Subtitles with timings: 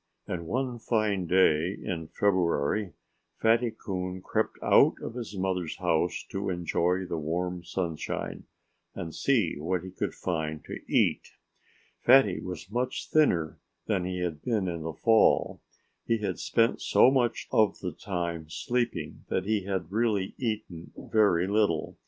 [0.25, 2.93] And one fine day in February
[3.39, 8.45] Fatty Coon crept out of his mother's house to enjoy the warm sunshine
[8.95, 11.33] and see what he could find to eat.
[11.99, 15.61] Fatty was much thinner than he had been in the fall.
[16.07, 21.45] He had spent so much of the time sleeping that he had really eaten very
[21.45, 21.95] little.